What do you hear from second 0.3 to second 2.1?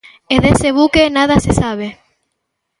E dese buque nada se sabe.